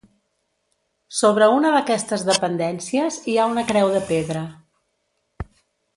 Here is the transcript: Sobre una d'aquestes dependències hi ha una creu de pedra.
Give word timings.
Sobre 1.17 1.49
una 1.57 1.73
d'aquestes 1.75 2.25
dependències 2.31 3.19
hi 3.33 3.39
ha 3.43 3.47
una 3.53 3.67
creu 3.73 3.95
de 3.99 4.03
pedra. 4.11 4.43